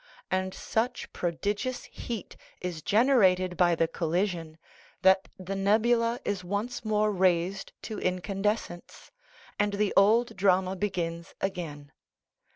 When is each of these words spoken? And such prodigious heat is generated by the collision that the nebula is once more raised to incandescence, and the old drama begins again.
And 0.31 0.51
such 0.51 1.13
prodigious 1.13 1.83
heat 1.83 2.35
is 2.59 2.81
generated 2.81 3.55
by 3.55 3.75
the 3.75 3.87
collision 3.87 4.57
that 5.03 5.29
the 5.37 5.53
nebula 5.55 6.19
is 6.25 6.43
once 6.43 6.83
more 6.83 7.11
raised 7.11 7.71
to 7.83 7.99
incandescence, 7.99 9.11
and 9.59 9.73
the 9.73 9.93
old 9.95 10.35
drama 10.35 10.75
begins 10.75 11.35
again. 11.39 11.91